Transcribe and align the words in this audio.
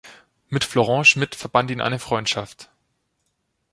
Mit 0.49 0.63
Florent 0.63 1.05
Schmitt 1.05 1.35
verband 1.35 1.69
ihn 1.69 1.79
eine 1.79 1.99
Freundschaft. 1.99 2.71